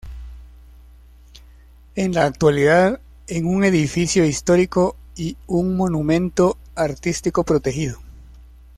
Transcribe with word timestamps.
En 1.93 2.13
la 2.15 2.25
actualidad, 2.25 3.01
en 3.27 3.45
un 3.45 3.63
edificio 3.63 4.25
histórico, 4.25 4.95
y 5.15 5.37
un 5.45 5.77
monumento 5.77 6.57
artístico 6.75 7.43
protegido. 7.43 7.99